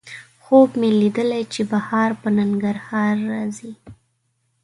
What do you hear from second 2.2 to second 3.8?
په ننګرهار راځي